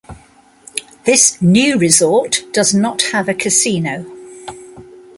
[1.03, 4.03] This new resort does not have a casino.